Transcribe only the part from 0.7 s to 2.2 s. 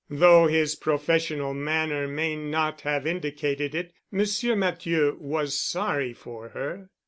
professional manner